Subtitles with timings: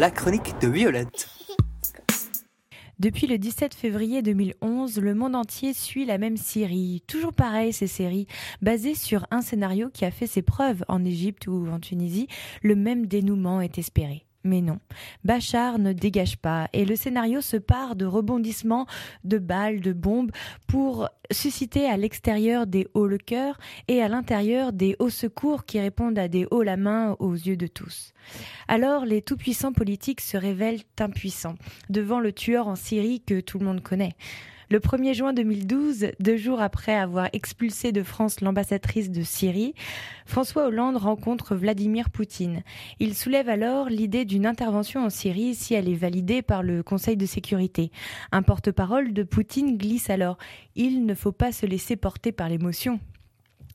[0.00, 1.28] la chronique de Violette.
[2.98, 7.02] Depuis le 17 février 2011, le monde entier suit la même série.
[7.06, 8.26] Toujours pareil, ces séries,
[8.62, 12.28] basées sur un scénario qui a fait ses preuves en Égypte ou en Tunisie,
[12.62, 14.24] le même dénouement est espéré.
[14.42, 14.78] Mais non,
[15.22, 18.86] Bachar ne dégage pas et le scénario se part de rebondissements,
[19.24, 20.30] de balles, de bombes
[20.66, 25.78] pour susciter à l'extérieur des hauts le cœur et à l'intérieur des hauts secours qui
[25.78, 28.14] répondent à des hauts la main aux yeux de tous.
[28.66, 31.56] Alors les tout-puissants politiques se révèlent impuissants
[31.90, 34.16] devant le tueur en Syrie que tout le monde connaît.
[34.72, 39.74] Le 1er juin 2012, deux jours après avoir expulsé de France l'ambassadrice de Syrie,
[40.26, 42.62] François Hollande rencontre Vladimir Poutine.
[43.00, 47.16] Il soulève alors l'idée d'une intervention en Syrie si elle est validée par le Conseil
[47.16, 47.90] de sécurité.
[48.30, 50.38] Un porte-parole de Poutine glisse alors
[50.76, 53.00] Il ne faut pas se laisser porter par l'émotion.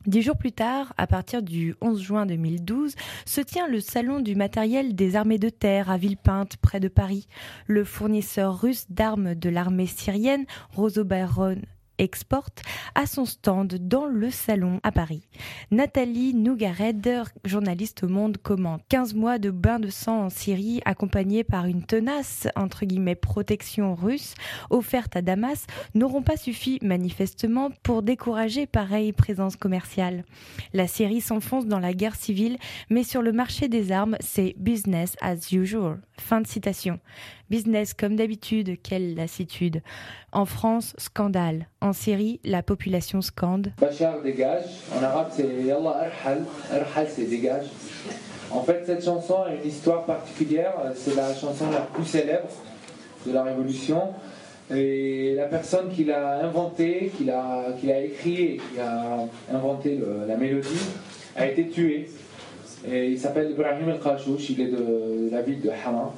[0.07, 2.93] Dix jours plus tard, à partir du 11 juin 2012,
[3.25, 7.27] se tient le salon du matériel des armées de terre à Villepinte, près de Paris.
[7.65, 11.57] Le fournisseur russe d'armes de l'armée syrienne, Rosobaron
[11.97, 12.61] exporte
[12.95, 15.27] à son stand dans le salon à Paris.
[15.71, 21.43] Nathalie Nougared, journaliste au Monde, commente 15 mois de bain de sang en Syrie accompagnés
[21.43, 24.33] par une tenace entre guillemets protection russe
[24.69, 30.23] offerte à Damas n'auront pas suffi manifestement pour décourager pareille présence commerciale.
[30.73, 32.57] La Syrie s'enfonce dans la guerre civile,
[32.89, 35.99] mais sur le marché des armes, c'est business as usual.
[36.19, 36.99] Fin de citation.
[37.49, 39.81] Business comme d'habitude, quelle lassitude.
[40.31, 41.67] En France, scandale.
[41.79, 43.71] En Syrie, la population scande.
[43.79, 44.65] Bachar dégage.
[44.97, 46.43] En arabe, c'est Yallah Arhal.
[46.71, 47.65] Arhal, c'est dégage.
[48.49, 50.73] En fait, cette chanson a une histoire particulière.
[50.95, 52.49] C'est la chanson la plus célèbre
[53.27, 54.13] de la Révolution.
[54.71, 57.65] Et la personne qui l'a inventée, qui l'a,
[58.03, 60.89] écrit et qui a inventé la mélodie,
[61.35, 62.09] a été tué.
[62.87, 66.13] Et il s'appelle Ibrahim El-Khashouch, il est de la ville de Hama.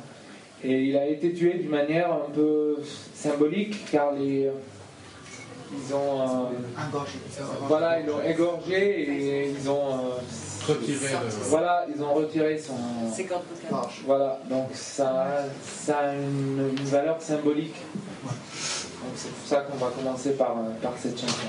[0.64, 2.78] Et il a été tué d'une manière un peu
[3.14, 4.50] symbolique car les,
[5.72, 6.22] ils ont.
[6.22, 6.26] euh,
[7.68, 9.94] voilà, ils l'ont égorgé et ils ont.
[9.94, 10.20] euh,
[10.68, 12.74] Retiré le- Voilà, ils ont retiré son.
[14.06, 17.76] Voilà, donc ça, ça a une, une valeur symbolique.
[18.24, 21.48] Donc c'est pour ça qu'on va commencer par, euh, par cette chanson.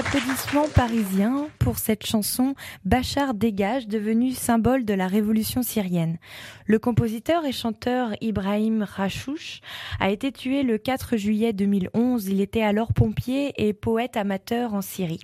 [0.00, 2.54] Applaudissements parisiens pour cette chanson
[2.86, 6.16] Bachar dégage, devenue symbole de la révolution syrienne.
[6.64, 9.60] Le compositeur et chanteur Ibrahim Rachouch
[9.98, 12.28] a été tué le 4 juillet 2011.
[12.28, 15.20] Il était alors pompier et poète amateur en Syrie.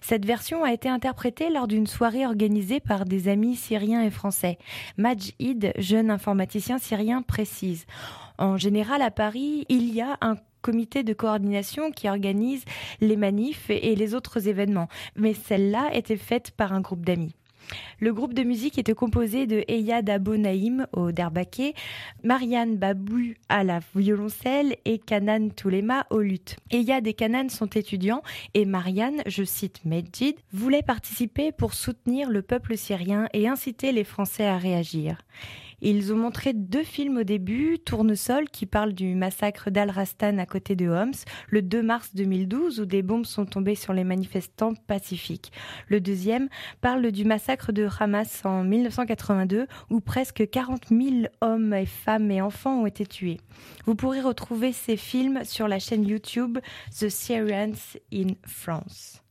[0.00, 4.56] Cette version a été interprétée lors d'une soirée organisée par des amis syriens et français.
[4.98, 7.86] Majid, jeune informaticien syrien, précise.
[8.38, 12.64] En général, à Paris, il y a un comité de coordination qui organise
[13.00, 14.88] les manifs et les autres événements.
[15.16, 17.34] Mais celle-là était faite par un groupe d'amis.
[18.00, 21.74] Le groupe de musique était composé de Eyad Abou Naïm au derbaquet,
[22.24, 26.56] Marianne Babou à la violoncelle et Kanan Toulema au luth.
[26.70, 28.22] Eyad et Kanan sont étudiants
[28.54, 34.04] et Marianne, je cite Medjid, voulait participer pour soutenir le peuple syrien et inciter les
[34.04, 35.18] Français à réagir.
[35.84, 40.76] Ils ont montré deux films au début, Tournesol qui parle du massacre d'Al-Rastan à côté
[40.76, 41.10] de Homs,
[41.48, 45.50] le 2 mars 2012 où des bombes sont tombées sur les manifestants pacifiques.
[45.88, 46.48] Le deuxième
[46.80, 51.00] parle du massacre de Hamas en 1982 où presque 40 000
[51.40, 53.40] hommes et femmes et enfants ont été tués.
[53.84, 56.58] Vous pourrez retrouver ces films sur la chaîne YouTube
[56.96, 59.21] The Syrians in France.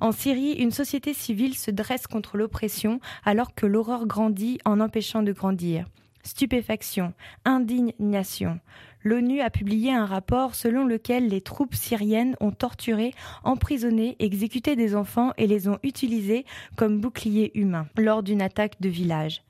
[0.00, 5.22] En Syrie, une société civile se dresse contre l'oppression alors que l'horreur grandit en empêchant
[5.22, 5.86] de grandir.
[6.24, 7.12] Stupéfaction,
[7.44, 8.60] indignation.
[9.04, 13.12] L'ONU a publié un rapport selon lequel les troupes syriennes ont torturé,
[13.42, 18.88] emprisonné, exécuté des enfants et les ont utilisés comme boucliers humains lors d'une attaque de
[18.88, 19.42] village.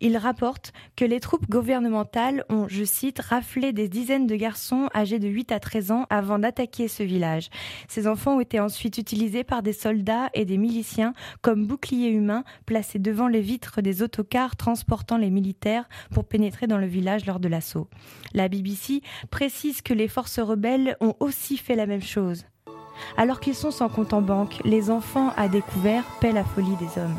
[0.00, 5.18] Il rapporte que les troupes gouvernementales ont, je cite, raflé des dizaines de garçons âgés
[5.18, 7.48] de 8 à 13 ans avant d'attaquer ce village.
[7.88, 12.44] Ces enfants ont été ensuite utilisés par des soldats et des miliciens comme boucliers humains
[12.64, 17.40] placés devant les vitres des autocars transportant les militaires pour pénétrer dans le village lors
[17.40, 17.88] de l'assaut.
[18.34, 22.44] La BBC précise que les forces rebelles ont aussi fait la même chose.
[23.16, 27.00] Alors qu'ils sont sans compte en banque, les enfants à découvert paient la folie des
[27.00, 27.18] hommes.